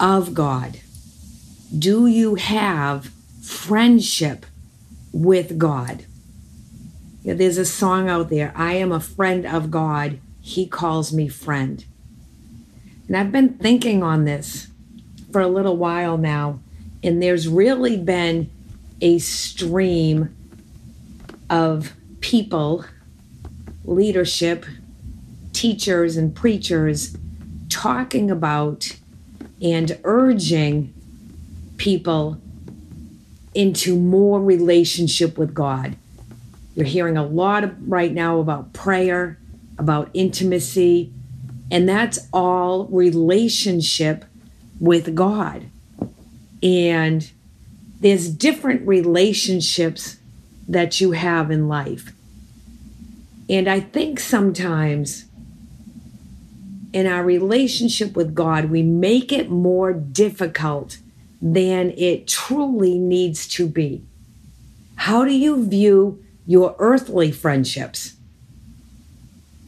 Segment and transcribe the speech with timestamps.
[0.00, 0.80] of God?
[1.76, 3.10] Do you have
[3.42, 4.46] friendship
[5.12, 6.04] with God?
[7.24, 10.18] There's a song out there I am a friend of God.
[10.40, 11.84] He calls me friend.
[13.06, 14.68] And I've been thinking on this
[15.32, 16.60] for a little while now,
[17.02, 18.50] and there's really been
[19.00, 20.34] a stream
[21.50, 22.84] of people,
[23.84, 24.64] leadership,
[25.52, 27.16] teachers, and preachers
[27.68, 28.97] talking about
[29.62, 30.94] and urging
[31.76, 32.40] people
[33.54, 35.96] into more relationship with God.
[36.74, 39.38] You're hearing a lot of, right now about prayer,
[39.78, 41.12] about intimacy,
[41.70, 44.24] and that's all relationship
[44.80, 45.66] with God.
[46.62, 47.30] And
[48.00, 50.18] there's different relationships
[50.68, 52.12] that you have in life.
[53.48, 55.24] And I think sometimes
[56.92, 60.98] in our relationship with God, we make it more difficult
[61.40, 64.02] than it truly needs to be.
[64.96, 68.14] How do you view your earthly friendships?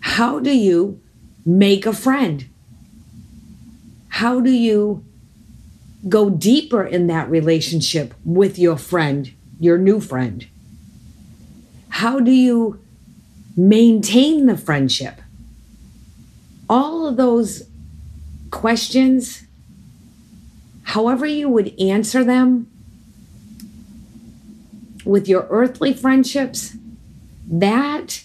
[0.00, 1.00] How do you
[1.44, 2.46] make a friend?
[4.08, 5.04] How do you
[6.08, 10.46] go deeper in that relationship with your friend, your new friend?
[11.90, 12.80] How do you
[13.56, 15.19] maintain the friendship?
[16.70, 17.64] All of those
[18.52, 19.42] questions,
[20.84, 22.70] however you would answer them
[25.04, 26.76] with your earthly friendships,
[27.48, 28.22] that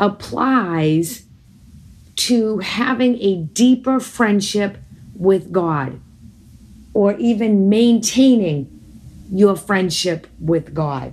[0.00, 1.26] applies
[2.16, 4.78] to having a deeper friendship
[5.14, 6.00] with God
[6.94, 8.68] or even maintaining
[9.30, 11.12] your friendship with God.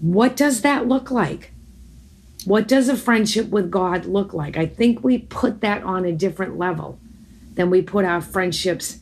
[0.00, 1.52] What does that look like?
[2.48, 4.56] What does a friendship with God look like?
[4.56, 6.98] I think we put that on a different level
[7.52, 9.00] than we put our friendships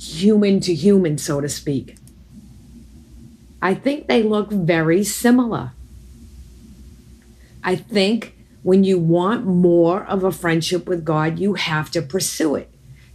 [0.00, 1.94] human to human, so to speak.
[3.62, 5.74] I think they look very similar.
[7.62, 8.34] I think
[8.64, 12.68] when you want more of a friendship with God, you have to pursue it.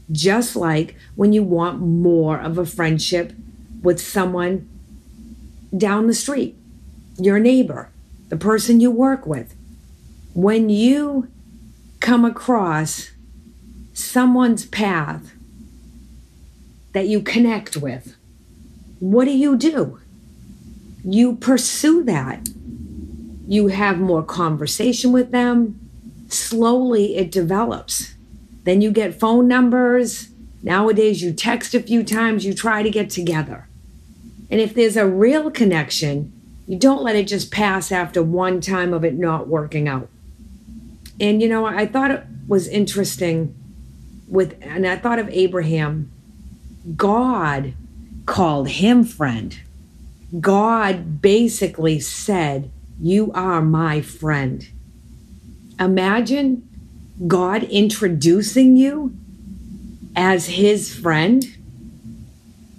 [0.09, 3.33] Just like when you want more of a friendship
[3.81, 4.69] with someone
[5.77, 6.55] down the street,
[7.17, 7.91] your neighbor
[8.29, 9.55] the person you work with.
[10.33, 11.27] When you
[11.99, 13.11] come across
[13.93, 15.33] someone's path
[16.93, 18.15] that you connect with,
[18.99, 19.99] what do you do?
[21.03, 22.47] You pursue that.
[23.47, 25.79] You have more conversation with them.
[26.27, 28.13] Slowly it develops.
[28.63, 30.29] Then you get phone numbers.
[30.61, 33.67] Nowadays, you text a few times, you try to get together.
[34.51, 36.33] And if there's a real connection,
[36.69, 40.07] you don't let it just pass after one time of it not working out.
[41.19, 43.55] And you know, I thought it was interesting
[44.27, 46.11] with, and I thought of Abraham.
[46.95, 47.73] God
[48.27, 49.59] called him friend.
[50.39, 52.69] God basically said,
[53.01, 54.69] You are my friend.
[55.79, 56.69] Imagine
[57.25, 59.17] God introducing you
[60.15, 61.43] as his friend.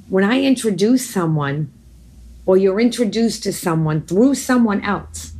[0.08, 1.72] When I introduce someone,
[2.50, 5.34] or you're introduced to someone through someone else,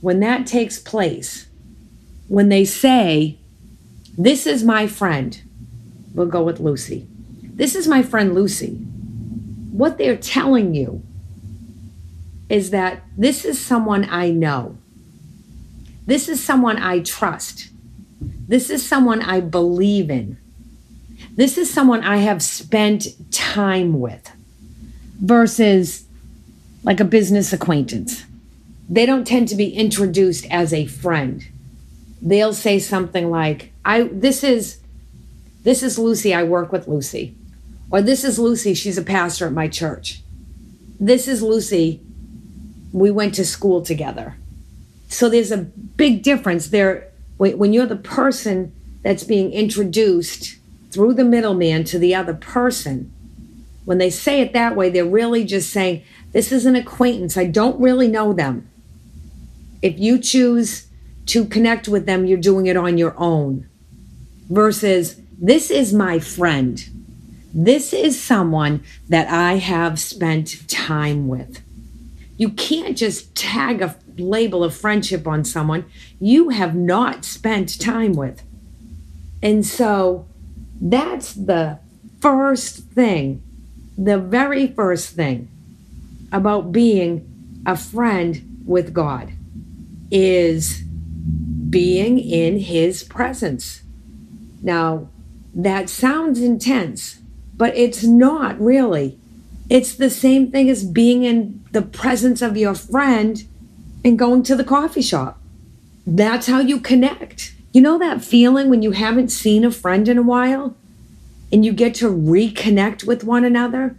[0.00, 1.46] when that takes place,
[2.26, 3.38] when they say,
[4.18, 5.40] This is my friend,
[6.12, 7.06] we'll go with Lucy.
[7.40, 8.70] This is my friend Lucy.
[9.70, 11.00] What they're telling you
[12.48, 14.78] is that this is someone I know.
[16.06, 17.68] This is someone I trust.
[18.20, 20.38] This is someone I believe in.
[21.36, 24.32] This is someone I have spent time with
[25.20, 26.07] versus
[26.88, 28.24] like a business acquaintance.
[28.88, 31.46] They don't tend to be introduced as a friend.
[32.22, 34.78] They'll say something like, "I this is
[35.64, 37.34] this is Lucy, I work with Lucy."
[37.90, 40.22] Or this is Lucy, she's a pastor at my church.
[40.98, 42.00] This is Lucy,
[42.90, 44.36] we went to school together.
[45.08, 45.66] So there's a
[46.02, 50.56] big difference there when you're the person that's being introduced
[50.90, 53.12] through the middleman to the other person.
[53.88, 56.02] When they say it that way, they're really just saying,
[56.32, 57.38] this is an acquaintance.
[57.38, 58.68] I don't really know them.
[59.80, 60.88] If you choose
[61.24, 63.66] to connect with them, you're doing it on your own.
[64.50, 66.86] Versus, this is my friend.
[67.54, 71.62] This is someone that I have spent time with.
[72.36, 75.86] You can't just tag a label of friendship on someone
[76.20, 78.42] you have not spent time with.
[79.42, 80.26] And so
[80.78, 81.78] that's the
[82.20, 83.42] first thing,
[83.98, 85.48] the very first thing
[86.30, 87.26] about being
[87.66, 89.32] a friend with God
[90.10, 90.82] is
[91.68, 93.82] being in his presence.
[94.62, 95.08] Now,
[95.52, 97.18] that sounds intense,
[97.56, 99.18] but it's not really.
[99.68, 103.44] It's the same thing as being in the presence of your friend
[104.04, 105.40] and going to the coffee shop.
[106.06, 107.52] That's how you connect.
[107.72, 110.76] You know that feeling when you haven't seen a friend in a while
[111.52, 113.96] and you get to reconnect with one another?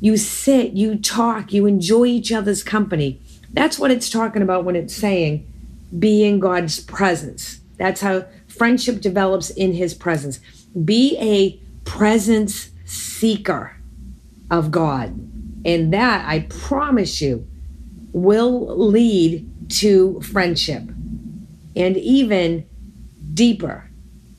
[0.00, 3.20] You sit, you talk, you enjoy each other's company.
[3.52, 5.46] That's what it's talking about when it's saying
[5.98, 7.60] be in God's presence.
[7.76, 10.40] That's how friendship develops in his presence.
[10.84, 13.76] Be a presence seeker
[14.50, 15.08] of God.
[15.64, 17.46] And that, I promise you,
[18.12, 20.82] will lead to friendship
[21.74, 22.66] and even
[23.32, 23.90] deeper,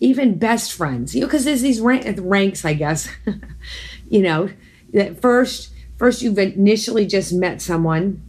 [0.03, 1.15] even best friends.
[1.15, 3.07] You know, because there's these ranks, I guess.
[4.09, 4.50] you know,
[4.91, 8.21] that first, first you've initially just met someone,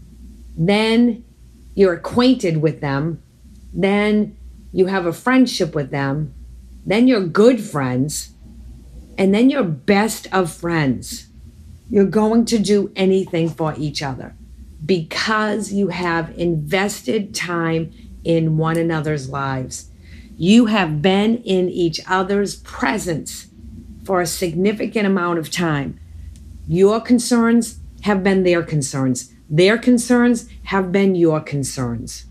[0.57, 1.25] then
[1.75, 3.21] you're acquainted with them,
[3.73, 4.37] then
[4.73, 6.33] you have a friendship with them,
[6.87, 8.31] then you're good friends,
[9.19, 11.27] and then you're best of friends.
[11.91, 14.37] You're going to do anything for each other
[14.87, 17.93] because you have invested time
[18.23, 19.91] in one another's lives.
[20.37, 23.47] You have been in each other's presence
[24.05, 25.99] for a significant amount of time.
[26.67, 29.33] Your concerns have been their concerns.
[29.49, 32.27] Their concerns have been your concerns.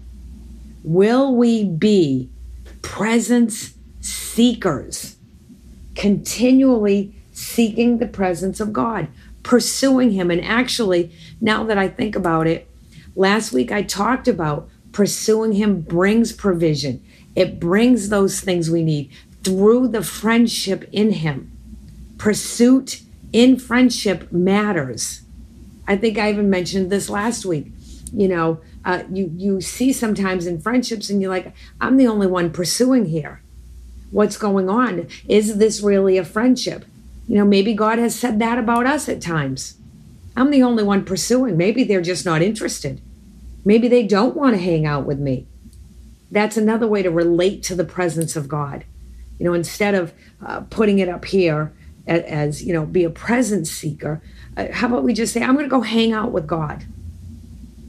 [0.84, 2.30] Will we be
[2.82, 5.16] presence seekers,
[5.96, 9.08] continually seeking the presence of God,
[9.44, 10.30] pursuing Him?
[10.30, 12.70] And actually, now that I think about it,
[13.16, 17.04] last week I talked about pursuing Him brings provision,
[17.35, 19.12] it brings those things we need
[19.44, 21.51] through the friendship in Him.
[22.18, 23.01] Pursuit
[23.31, 25.21] in friendship matters.
[25.88, 27.68] I think I even mentioned this last week.
[28.13, 32.27] You know, uh, you you see sometimes in friendships, and you're like, I'm the only
[32.27, 33.41] one pursuing here.
[34.12, 35.07] What's going on?
[35.27, 36.85] Is this really a friendship?
[37.27, 39.77] You know, maybe God has said that about us at times.
[40.35, 41.57] I'm the only one pursuing.
[41.57, 43.01] Maybe they're just not interested.
[43.65, 45.47] Maybe they don't want to hang out with me.
[46.33, 48.85] That's another way to relate to the presence of God.
[49.38, 50.13] You know, instead of
[50.44, 51.71] uh, putting it up here
[52.07, 54.19] as, as, you know, be a presence seeker,
[54.57, 56.85] uh, how about we just say, I'm going to go hang out with God?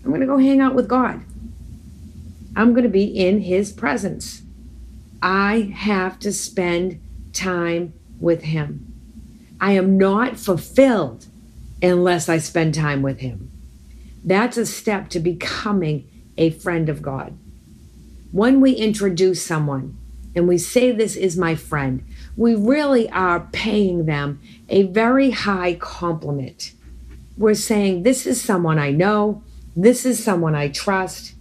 [0.04, 1.22] I'm going to go hang out with God.
[2.54, 4.42] I'm going to be in his presence.
[5.22, 7.00] I have to spend
[7.32, 8.92] time with him.
[9.58, 11.28] I am not fulfilled
[11.82, 13.50] unless I spend time with him.
[14.22, 16.06] That's a step to becoming
[16.36, 17.38] a friend of God.
[18.34, 19.96] When we introduce someone
[20.34, 22.04] and we say, This is my friend,
[22.36, 26.72] we really are paying them a very high compliment.
[27.38, 29.44] We're saying, This is someone I know,
[29.76, 31.34] this is someone I trust.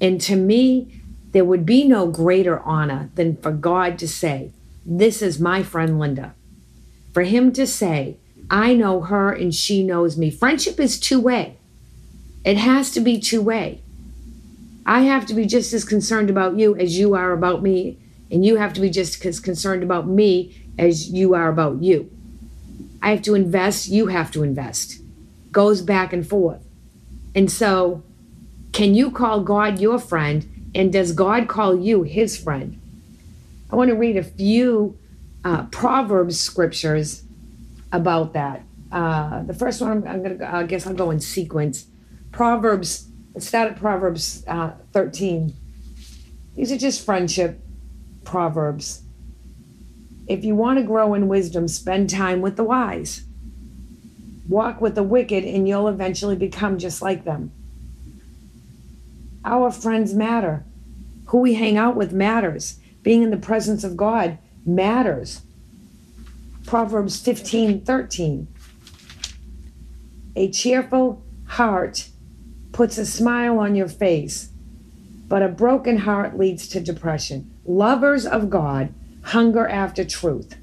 [0.00, 4.50] And to me, there would be no greater honor than for God to say,
[4.86, 6.34] This is my friend Linda.
[7.12, 8.16] For Him to say,
[8.50, 10.30] I know her and she knows me.
[10.30, 11.58] Friendship is two way,
[12.46, 13.82] it has to be two way.
[14.90, 17.96] I have to be just as concerned about you as you are about me
[18.28, 22.10] and you have to be just as concerned about me as you are about you.
[23.00, 25.00] I have to invest, you have to invest.
[25.52, 26.64] Goes back and forth.
[27.36, 28.02] And so,
[28.72, 30.72] can you call God your friend?
[30.74, 32.80] And does God call you his friend?
[33.70, 34.98] I want to read a few
[35.44, 37.22] uh, Proverbs scriptures
[37.92, 38.62] about that.
[38.90, 41.86] Uh, the first one, I'm, I'm going to, I guess I'll go in sequence.
[42.32, 43.06] Proverbs,
[43.38, 45.54] start at Proverbs uh, 13.
[46.56, 47.60] These are just friendship
[48.24, 49.02] Proverbs.
[50.26, 53.24] If you want to grow in wisdom, spend time with the wise.
[54.48, 57.52] Walk with the wicked, and you'll eventually become just like them.
[59.44, 60.64] Our friends matter.
[61.26, 62.78] Who we hang out with matters.
[63.02, 65.42] Being in the presence of God matters.
[66.66, 68.46] Proverbs 15 13.
[70.36, 72.09] A cheerful heart
[72.80, 74.48] puts a smile on your face,
[75.28, 77.54] but a broken heart leads to depression.
[77.66, 80.56] Lovers of God hunger after truth.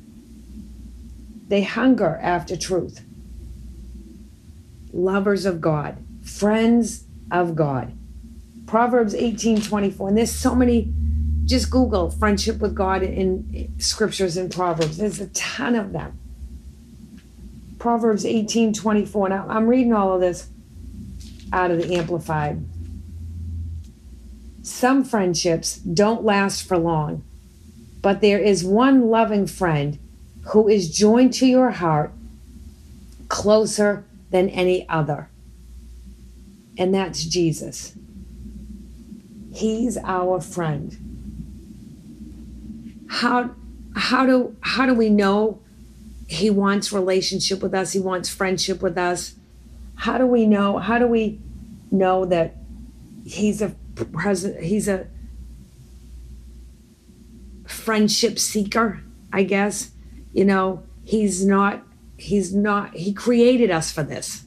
[1.47, 3.01] They hunger after truth.
[4.91, 7.93] Lovers of God, friends of God.
[8.65, 10.07] Proverbs 18 24.
[10.07, 10.91] And there's so many,
[11.45, 14.97] just Google friendship with God in scriptures and Proverbs.
[14.97, 16.17] There's a ton of them.
[17.77, 19.29] Proverbs 18 24.
[19.29, 20.49] Now, I'm reading all of this
[21.51, 22.63] out of the Amplified.
[24.63, 27.23] Some friendships don't last for long,
[28.01, 29.97] but there is one loving friend
[30.49, 32.11] who is joined to your heart
[33.29, 35.29] closer than any other.
[36.77, 37.93] And that's Jesus.
[39.53, 40.95] He's our friend.
[43.09, 43.51] How
[43.95, 45.59] how do how do we know
[46.27, 47.93] he wants relationship with us?
[47.93, 49.33] He wants friendship with us.
[49.97, 50.77] How do we know?
[50.77, 51.39] How do we
[51.91, 52.55] know that
[53.25, 53.75] he's a
[54.61, 55.07] he's a
[57.65, 59.01] friendship seeker,
[59.33, 59.91] I guess.
[60.33, 61.83] You know, he's not
[62.15, 64.43] he's not he created us for this.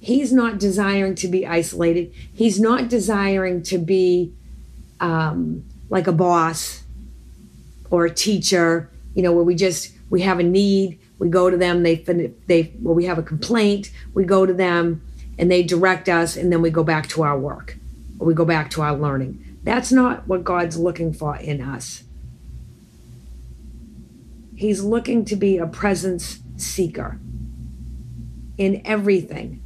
[0.00, 2.12] He's not desiring to be isolated.
[2.34, 4.34] He's not desiring to be
[5.00, 6.82] um, like a boss
[7.90, 11.56] or a teacher, you know, where we just we have a need, we go to
[11.56, 11.96] them, they
[12.46, 15.02] they well, we have a complaint, we go to them
[15.38, 17.76] and they direct us and then we go back to our work
[18.18, 19.58] or we go back to our learning.
[19.62, 22.04] That's not what God's looking for in us.
[24.54, 27.18] He's looking to be a presence seeker
[28.56, 29.62] in everything.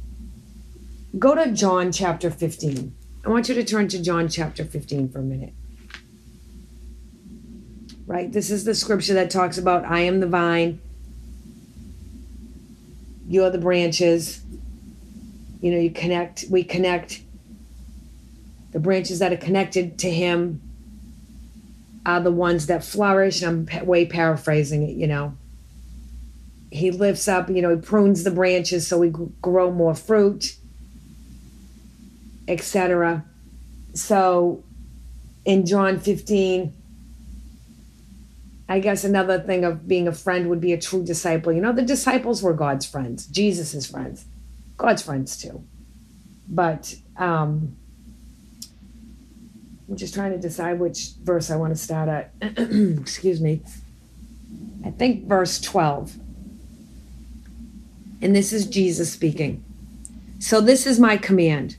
[1.17, 2.95] Go to John chapter 15.
[3.25, 5.53] I want you to turn to John chapter 15 for a minute.
[8.07, 8.31] Right?
[8.31, 10.81] This is the scripture that talks about I am the vine,
[13.29, 14.41] you're the branches.
[15.61, 17.21] You know, you connect, we connect
[18.71, 20.61] the branches that are connected to him
[22.05, 23.43] are the ones that flourish.
[23.43, 25.37] I'm way paraphrasing it, you know.
[26.71, 30.55] He lifts up, you know, he prunes the branches so we grow more fruit,
[32.47, 33.25] etc.
[33.93, 34.63] So
[35.45, 36.73] in John 15,
[38.69, 41.51] I guess another thing of being a friend would be a true disciple.
[41.51, 44.25] You know, the disciples were God's friends, Jesus's friends,
[44.77, 45.63] God's friends too.
[46.47, 47.75] But um,
[49.89, 52.31] I'm just trying to decide which verse I want to start at.
[52.41, 53.63] Excuse me.
[54.85, 56.15] I think verse 12.
[58.21, 59.63] And this is Jesus speaking.
[60.37, 61.75] So, this is my command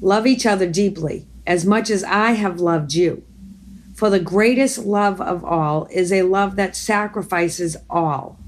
[0.00, 3.22] love each other deeply, as much as I have loved you.
[3.96, 8.38] For the greatest love of all is a love that sacrifices all.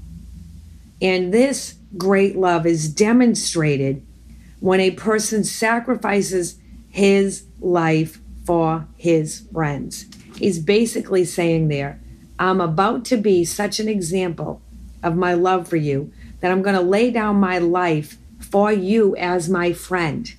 [1.01, 4.05] And this great love is demonstrated
[4.59, 10.05] when a person sacrifices his life for his friends.
[10.35, 11.99] He's basically saying there,
[12.37, 14.61] I'm about to be such an example
[15.01, 19.15] of my love for you that I'm going to lay down my life for you
[19.15, 20.31] as my friend.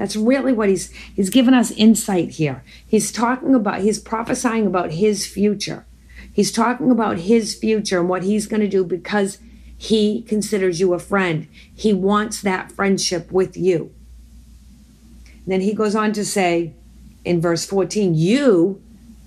[0.00, 2.64] That's really what he's he's given us insight here.
[2.86, 5.84] He's talking about he's prophesying about his future.
[6.32, 9.36] He's talking about his future and what he's going to do because
[9.76, 11.48] he considers you a friend.
[11.74, 13.92] He wants that friendship with you.
[15.46, 16.72] Then he goes on to say,
[17.22, 18.80] in verse 14, you,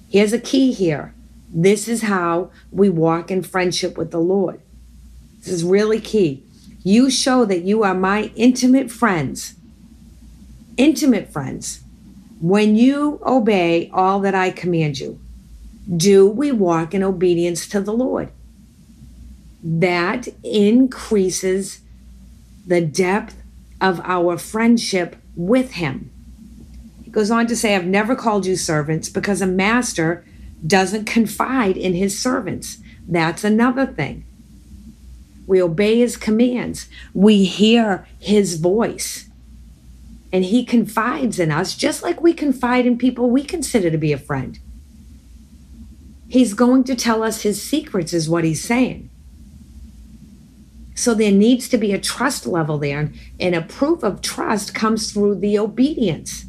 [0.09, 1.13] here's a key here.
[1.53, 4.59] This is how we walk in friendship with the Lord.
[5.37, 6.43] This is really key.
[6.81, 9.53] You show that you are my intimate friends,
[10.77, 11.81] intimate friends,
[12.41, 15.19] when you obey all that I command you.
[15.95, 18.31] Do we walk in obedience to the Lord?
[19.63, 21.81] That increases
[22.67, 23.41] the depth
[23.81, 26.11] of our friendship with Him
[27.03, 30.25] He goes on to say, I've never called you servants because a master
[30.65, 32.77] doesn't confide in his servants.
[33.07, 34.25] That's another thing.
[35.47, 39.29] We obey his commands, we hear his voice,
[40.33, 44.11] and he confides in us just like we confide in people we consider to be
[44.11, 44.59] a friend.
[46.27, 49.11] He's going to tell us his secrets, is what he's saying.
[50.95, 55.11] So there needs to be a trust level there, and a proof of trust comes
[55.11, 56.45] through the obedience.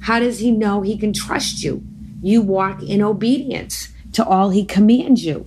[0.00, 1.82] How does he know he can trust you?
[2.22, 5.46] You walk in obedience to all he commands you.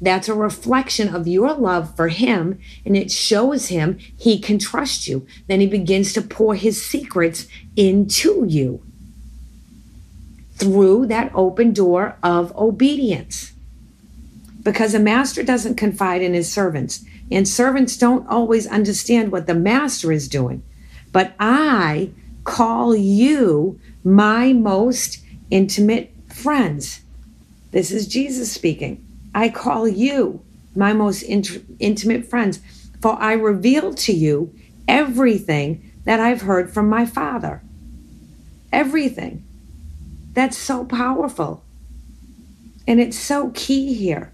[0.00, 5.08] That's a reflection of your love for him, and it shows him he can trust
[5.08, 5.26] you.
[5.48, 8.82] Then he begins to pour his secrets into you
[10.56, 13.52] through that open door of obedience.
[14.62, 19.54] Because a master doesn't confide in his servants, and servants don't always understand what the
[19.54, 20.62] master is doing.
[21.12, 22.10] But I
[22.44, 27.00] call you my most intimate friends.
[27.70, 29.05] This is Jesus speaking.
[29.36, 30.42] I call you
[30.74, 32.58] my most int- intimate friends,
[33.02, 34.54] for I reveal to you
[34.88, 37.60] everything that I've heard from my Father.
[38.72, 39.44] Everything.
[40.32, 41.62] That's so powerful.
[42.88, 44.32] And it's so key here.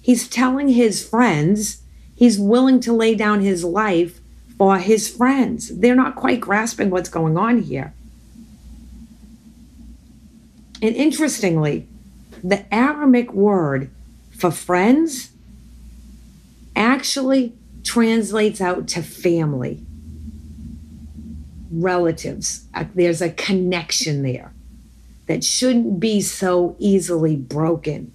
[0.00, 1.82] He's telling his friends
[2.12, 4.18] he's willing to lay down his life
[4.58, 5.68] for his friends.
[5.68, 7.94] They're not quite grasping what's going on here.
[10.82, 11.86] And interestingly,
[12.42, 13.88] the Aramaic word
[14.42, 15.30] for friends
[16.74, 17.52] actually
[17.84, 19.80] translates out to family,
[21.70, 22.64] relatives.
[22.92, 24.52] There's a connection there
[25.28, 28.10] that shouldn't be so easily broken.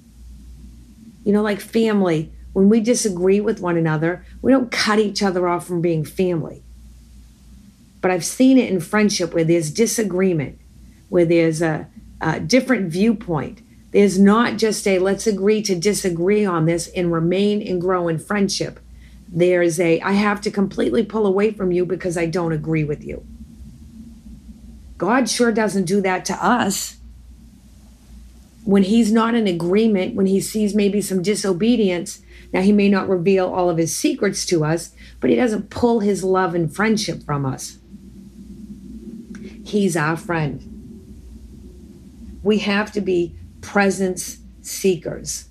[1.23, 5.47] You know, like family, when we disagree with one another, we don't cut each other
[5.47, 6.61] off from being family.
[8.01, 10.59] But I've seen it in friendship where there's disagreement,
[11.07, 11.87] where there's a,
[12.19, 13.61] a different viewpoint.
[13.91, 18.19] There's not just a let's agree to disagree on this and remain and grow in
[18.19, 18.79] friendship.
[19.29, 23.03] There's a I have to completely pull away from you because I don't agree with
[23.03, 23.25] you.
[24.97, 26.97] God sure doesn't do that to us.
[28.65, 33.07] When he's not in agreement, when he sees maybe some disobedience, now he may not
[33.07, 34.91] reveal all of his secrets to us,
[35.21, 37.77] but he doesn't pull his love and friendship from us.
[39.63, 40.73] He's our friend.
[42.43, 45.47] We have to be presence seekers.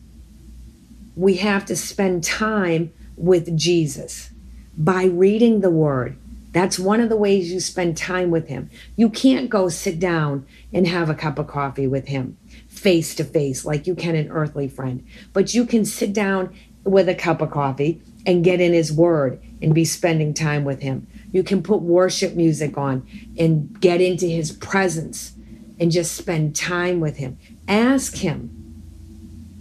[1.17, 4.31] We have to spend time with Jesus
[4.77, 6.19] by reading the word.
[6.53, 8.71] That's one of the ways you spend time with him.
[8.97, 12.37] You can't go sit down and have a cup of coffee with him
[12.69, 17.09] face to face like you can an earthly friend, but you can sit down with
[17.09, 21.07] a cup of coffee and get in his word and be spending time with him.
[21.33, 23.07] You can put worship music on
[23.39, 25.35] and get into his presence
[25.79, 27.39] and just spend time with him.
[27.69, 28.53] Ask him.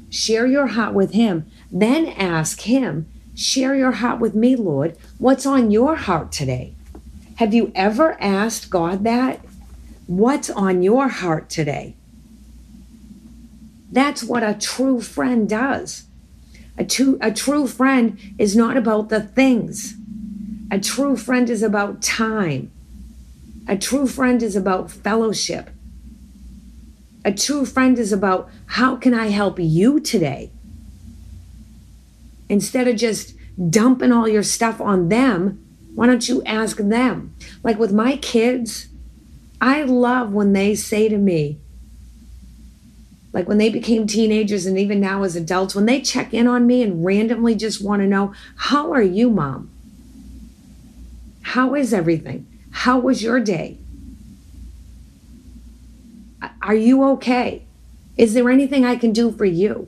[0.09, 1.45] Share your heart with him.
[1.71, 4.97] Then ask him, share your heart with me, Lord.
[5.17, 6.75] What's on your heart today?
[7.35, 9.41] Have you ever asked God that?
[10.07, 11.95] What's on your heart today?
[13.91, 16.05] That's what a true friend does.
[16.77, 19.95] A, true, a true friend is not about the things.
[20.71, 22.71] A true friend is about time.
[23.67, 25.69] A true friend is about fellowship.
[27.25, 30.51] A true friend is about how can I help you today?
[32.47, 33.33] Instead of just
[33.71, 35.59] dumping all your stuff on them,
[35.95, 37.35] why don't you ask them?
[37.63, 38.89] Like with my kids,
[39.59, 41.57] I love when they say to me,
[43.33, 46.67] like when they became teenagers and even now as adults, when they check in on
[46.67, 49.71] me and randomly just want to know, How are you, mom?
[51.41, 52.45] How is everything?
[52.69, 53.79] How was your day?
[56.65, 57.61] Are you okay?
[58.17, 59.87] Is there anything I can do for you?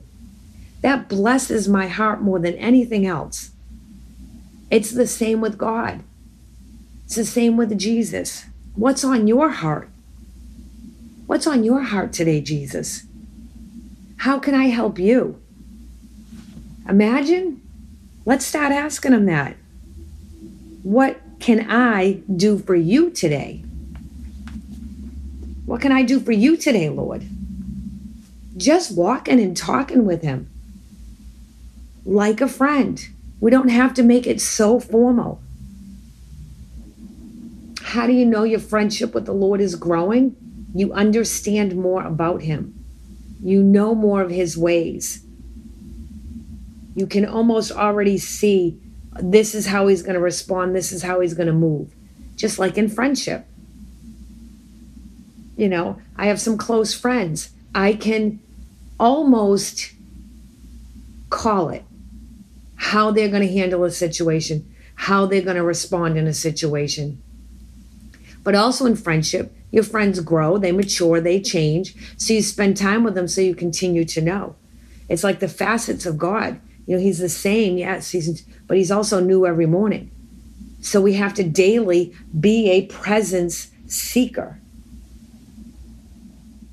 [0.80, 3.50] That blesses my heart more than anything else.
[4.70, 6.04] It's the same with God.
[7.04, 8.44] It's the same with Jesus.
[8.76, 9.90] What's on your heart?
[11.26, 13.02] What's on your heart today, Jesus?
[14.18, 15.42] How can I help you?
[16.88, 17.60] Imagine.
[18.24, 19.56] Let's start asking him that.
[20.84, 23.64] What can I do for you today?
[25.68, 27.26] What can I do for you today, Lord?
[28.56, 30.48] Just walking and talking with Him
[32.06, 33.06] like a friend.
[33.38, 35.42] We don't have to make it so formal.
[37.82, 40.34] How do you know your friendship with the Lord is growing?
[40.74, 42.72] You understand more about Him,
[43.42, 45.22] you know more of His ways.
[46.94, 48.80] You can almost already see
[49.20, 51.92] this is how He's going to respond, this is how He's going to move,
[52.36, 53.44] just like in friendship.
[55.58, 57.50] You know, I have some close friends.
[57.74, 58.38] I can
[58.98, 59.92] almost
[61.30, 61.84] call it
[62.76, 67.20] how they're going to handle a situation, how they're going to respond in a situation.
[68.44, 71.96] But also in friendship, your friends grow, they mature, they change.
[72.16, 74.54] So you spend time with them so you continue to know.
[75.08, 76.60] It's like the facets of God.
[76.86, 80.12] You know, He's the same, yes, he's, but He's also new every morning.
[80.80, 84.60] So we have to daily be a presence seeker.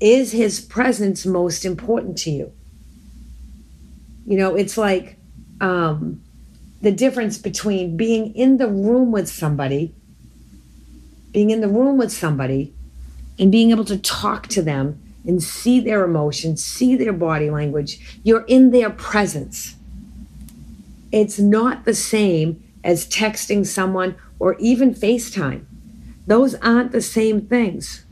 [0.06, 2.52] Is his presence most important to you?
[4.24, 5.16] You know, it's like
[5.60, 6.22] um,
[6.80, 9.92] the difference between being in the room with somebody,
[11.32, 12.72] being in the room with somebody,
[13.36, 18.20] and being able to talk to them and see their emotions, see their body language.
[18.22, 19.74] You're in their presence.
[21.10, 25.64] It's not the same as texting someone or even FaceTime.
[26.28, 28.05] Those aren't the same things.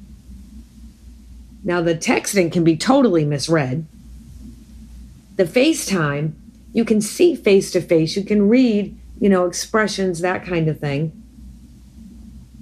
[1.64, 3.87] Now, the texting can be totally misread.
[5.37, 6.33] The FaceTime,
[6.72, 10.79] you can see face to face, you can read, you know, expressions, that kind of
[10.79, 11.12] thing.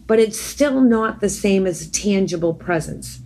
[0.07, 3.21] But it's still not the same as tangible presence.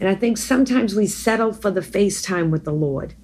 [0.00, 3.14] And I think sometimes we settle for the FaceTime with the Lord.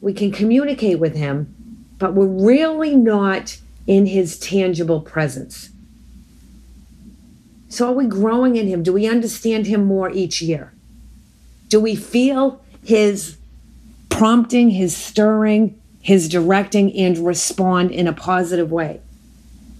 [0.00, 1.54] we can communicate with him,
[1.98, 5.70] but we're really not in his tangible presence.
[7.70, 8.82] So, are we growing in him?
[8.82, 10.74] Do we understand him more each year?
[11.68, 13.38] Do we feel his
[14.08, 19.00] prompting, his stirring, his directing, and respond in a positive way,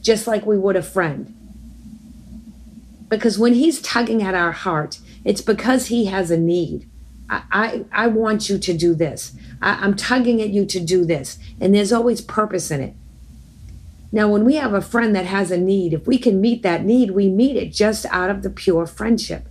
[0.02, 1.34] just like we would a friend?
[3.08, 6.88] Because when he's tugging at our heart, it's because he has a need.
[7.28, 9.34] I, I, I want you to do this.
[9.60, 11.38] I, I'm tugging at you to do this.
[11.60, 12.94] And there's always purpose in it.
[14.12, 16.84] Now, when we have a friend that has a need, if we can meet that
[16.84, 19.48] need, we meet it just out of the pure friendship.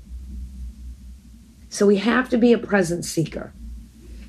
[1.70, 3.54] So we have to be a present seeker.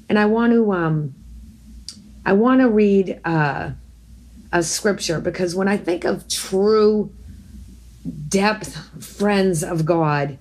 [0.09, 1.15] And I want to um,
[2.25, 3.71] I want to read uh,
[4.53, 7.13] a scripture because when I think of true
[8.29, 10.39] depth friends of God,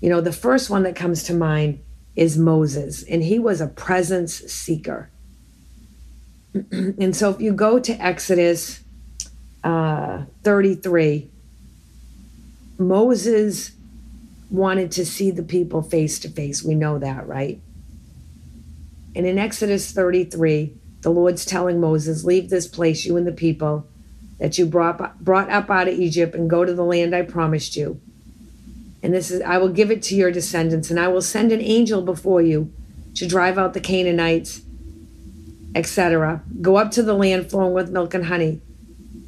[0.00, 1.80] you know, the first one that comes to mind
[2.16, 5.10] is Moses, and he was a presence seeker.
[6.72, 8.80] and so if you go to Exodus
[9.62, 11.30] uh, 33,
[12.78, 13.72] Moses
[14.50, 16.64] wanted to see the people face to face.
[16.64, 17.60] We know that, right?
[19.14, 23.86] And in Exodus 33, the Lord's telling Moses, Leave this place, you and the people
[24.38, 27.76] that you brought, brought up out of Egypt, and go to the land I promised
[27.76, 28.00] you.
[29.02, 31.60] And this is, I will give it to your descendants, and I will send an
[31.60, 32.72] angel before you
[33.14, 34.62] to drive out the Canaanites,
[35.74, 36.42] etc.
[36.60, 38.60] Go up to the land flowing with milk and honey.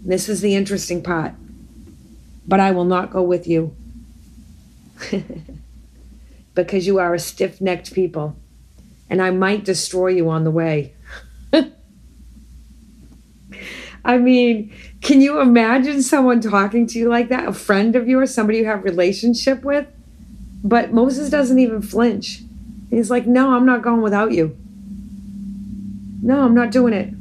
[0.05, 1.35] This is the interesting part.
[2.47, 3.77] But I will not go with you
[6.55, 8.37] because you are a stiff necked people,
[9.09, 10.95] and I might destroy you on the way.
[14.05, 17.47] I mean, can you imagine someone talking to you like that?
[17.47, 19.87] A friend of yours, somebody you have relationship with?
[20.65, 22.43] But Moses doesn't even flinch.
[22.91, 24.57] He's like, "No, I'm not going without you.
[26.21, 27.15] No, I'm not doing it."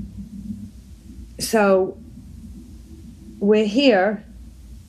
[1.41, 2.00] So
[3.41, 4.23] we're here,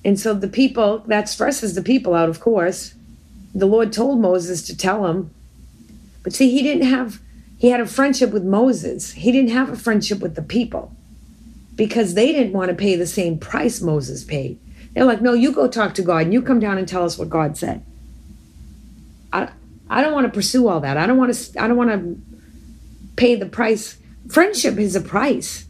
[0.05, 2.95] and so the people that stresses the people out, of course.
[3.55, 5.31] The Lord told Moses to tell him.
[6.23, 7.21] But see, he didn't have
[7.59, 9.13] he had a friendship with Moses.
[9.13, 10.93] He didn't have a friendship with the people
[11.75, 14.59] because they didn't want to pay the same price Moses paid.
[14.93, 17.17] They're like, no, you go talk to God and you come down and tell us
[17.17, 17.85] what God said.
[19.33, 19.49] I,
[19.89, 20.97] I don't want to pursue all that.
[20.97, 22.21] I don't want to, I don't want to
[23.17, 23.97] pay the price.
[24.29, 25.65] Friendship is a price.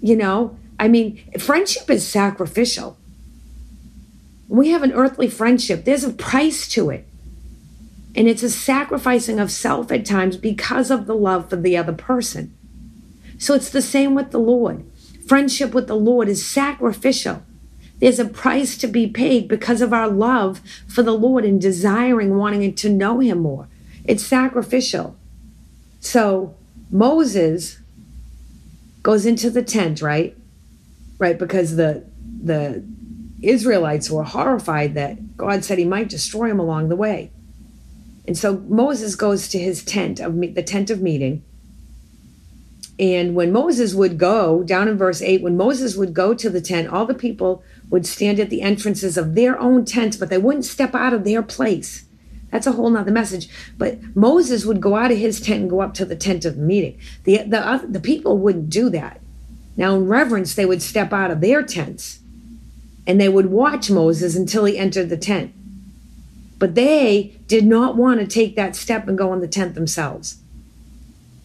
[0.00, 2.96] You know, I mean, friendship is sacrificial.
[4.48, 7.06] We have an earthly friendship, there's a price to it.
[8.16, 11.92] And it's a sacrificing of self at times because of the love for the other
[11.92, 12.52] person.
[13.38, 14.84] So it's the same with the Lord.
[15.28, 17.44] Friendship with the Lord is sacrificial.
[18.00, 22.36] There's a price to be paid because of our love for the Lord and desiring,
[22.36, 23.68] wanting to know Him more.
[24.04, 25.16] It's sacrificial.
[26.00, 26.56] So
[26.90, 27.78] Moses
[29.04, 30.36] goes into the tent, right?
[31.18, 32.04] Right, because the
[32.42, 32.84] the
[33.40, 37.30] Israelites were horrified that God said he might destroy them along the way.
[38.26, 41.42] And so Moses goes to his tent of the tent of meeting
[42.98, 46.60] and when Moses would go, down in verse 8, when Moses would go to the
[46.60, 50.38] tent, all the people would stand at the entrances of their own tents, but they
[50.38, 52.04] wouldn't step out of their place.
[52.50, 53.48] That's a whole nother message.
[53.78, 56.58] But Moses would go out of his tent and go up to the tent of
[56.58, 57.00] meeting.
[57.24, 59.21] The, the, the people wouldn't do that.
[59.76, 62.20] Now, in reverence, they would step out of their tents
[63.06, 65.52] and they would watch Moses until he entered the tent.
[66.58, 70.38] But they did not want to take that step and go in the tent themselves.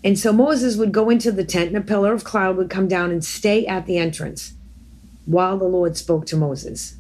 [0.04, 2.88] And so Moses would go into the tent, and a pillar of cloud would come
[2.88, 4.54] down and stay at the entrance
[5.26, 6.96] while the Lord spoke to Moses.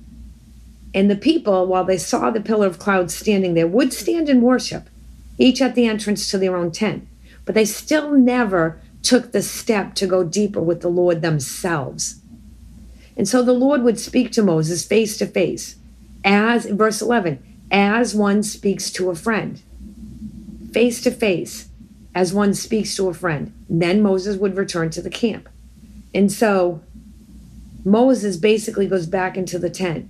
[0.94, 4.42] And the people, while they saw the pillar of cloud standing there, would stand and
[4.42, 4.90] worship,
[5.38, 7.08] each at the entrance to their own tent.
[7.46, 12.22] But they still never took the step to go deeper with the Lord themselves.
[13.16, 15.78] And so the Lord would speak to Moses face to face,
[16.24, 19.62] as, verse 11, as one speaks to a friend,
[20.72, 21.70] face to face
[22.14, 23.54] as one speaks to a friend.
[23.70, 25.50] Then Moses would return to the camp.
[26.14, 26.82] And so
[27.86, 30.10] Moses basically goes back into the tent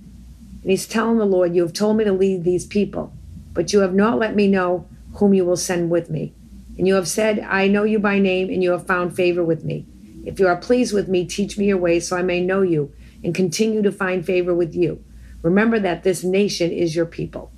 [0.62, 3.12] and he's telling the Lord, You have told me to lead these people,
[3.52, 6.34] but you have not let me know whom you will send with me.
[6.78, 9.64] And you have said, I know you by name, and you have found favor with
[9.64, 9.84] me.
[10.24, 12.92] If you are pleased with me, teach me your way so I may know you
[13.24, 15.04] and continue to find favor with you.
[15.42, 17.50] Remember that this nation is your people.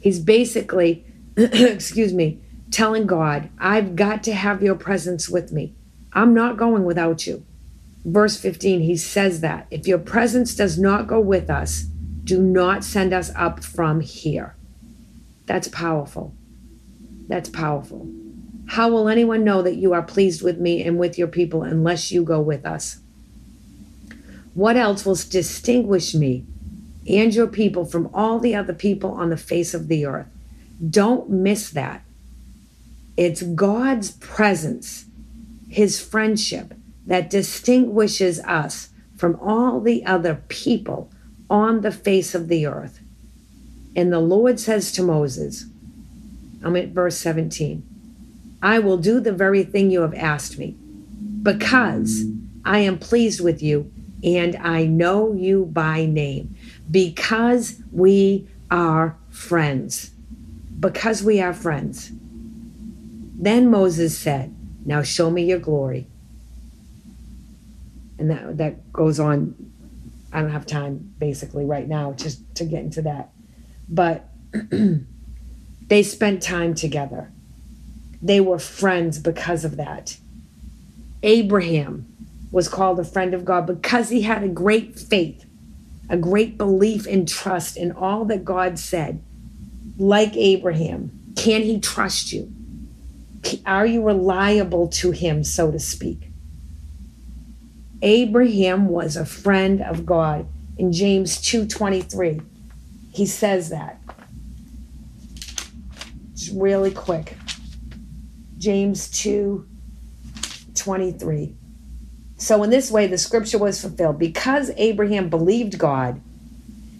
[0.00, 1.04] He's basically,
[1.36, 2.40] excuse me,
[2.70, 5.74] telling God, I've got to have your presence with me.
[6.12, 7.44] I'm not going without you.
[8.04, 9.66] Verse 15, he says that.
[9.70, 11.82] If your presence does not go with us,
[12.24, 14.56] do not send us up from here.
[15.46, 16.34] That's powerful.
[17.28, 18.08] That's powerful.
[18.66, 22.10] How will anyone know that you are pleased with me and with your people unless
[22.10, 22.98] you go with us?
[24.54, 26.44] What else will distinguish me
[27.08, 30.26] and your people from all the other people on the face of the earth?
[30.90, 32.02] Don't miss that.
[33.16, 35.06] It's God's presence,
[35.68, 36.74] His friendship,
[37.06, 41.10] that distinguishes us from all the other people
[41.48, 43.00] on the face of the earth.
[43.94, 45.66] And the Lord says to Moses,
[46.62, 47.82] I'm at verse 17,
[48.62, 50.76] I will do the very thing you have asked me,
[51.42, 52.24] because
[52.64, 53.92] I am pleased with you
[54.24, 56.56] and I know you by name,
[56.90, 60.10] because we are friends.
[60.80, 62.10] Because we are friends.
[63.38, 66.06] Then Moses said, Now show me your glory.
[68.18, 69.54] And that, that goes on.
[70.32, 73.30] I don't have time basically right now just to get into that.
[73.88, 74.28] But
[75.86, 77.30] they spent time together.
[78.22, 80.16] They were friends because of that.
[81.22, 82.06] Abraham
[82.50, 85.44] was called a friend of God because he had a great faith,
[86.08, 89.22] a great belief and trust in all that God said.
[89.98, 92.52] Like Abraham, can he trust you?
[93.64, 96.30] Are you reliable to him, so to speak?
[98.02, 100.46] Abraham was a friend of God.
[100.76, 102.42] In James 2:23,
[103.12, 104.00] he says that.
[106.32, 107.36] It's really quick.
[108.58, 111.54] James 2:23.
[112.38, 116.20] So in this way the scripture was fulfilled because Abraham believed God,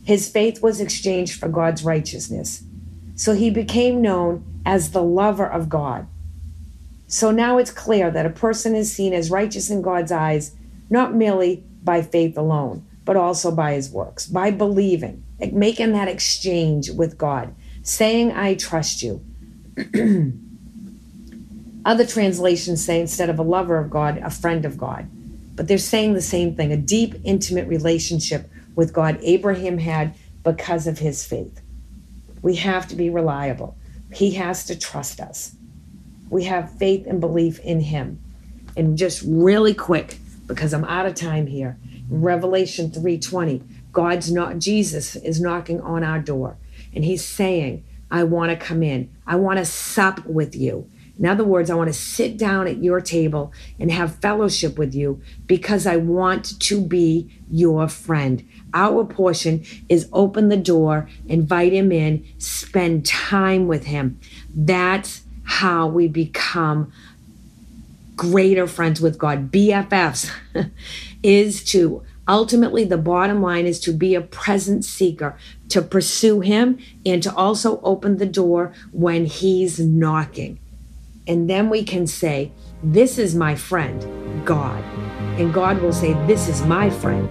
[0.04, 2.62] his faith was exchanged for God's righteousness.
[3.14, 6.06] So he became known as the lover of God.
[7.08, 10.54] So now it's clear that a person is seen as righteous in God's eyes,
[10.90, 16.90] not merely by faith alone, but also by his works, by believing, making that exchange
[16.90, 19.24] with God, saying, I trust you.
[21.86, 25.08] Other translations say instead of a lover of God, a friend of God.
[25.54, 30.88] But they're saying the same thing a deep, intimate relationship with God Abraham had because
[30.88, 31.60] of his faith.
[32.42, 33.76] We have to be reliable.
[34.12, 35.54] He has to trust us.
[36.28, 38.20] We have faith and belief in him.
[38.76, 41.78] And just really quick, because I'm out of time here,
[42.10, 46.56] Revelation 3:20, God's not Jesus is knocking on our door
[46.92, 49.10] and he's saying, I want to come in.
[49.26, 50.90] I want to sup with you.
[51.18, 54.94] In other words, I want to sit down at your table and have fellowship with
[54.94, 58.46] you because I want to be your friend.
[58.74, 64.20] Our portion is open the door, invite him in, spend time with him.
[64.54, 66.92] That's how we become
[68.16, 69.50] greater friends with God.
[69.50, 70.30] BFFs
[71.22, 76.78] is to ultimately the bottom line is to be a present seeker, to pursue him
[77.06, 80.58] and to also open the door when he's knocking.
[81.26, 84.82] And then we can say, This is my friend, God.
[85.38, 87.28] And God will say, This is my friend,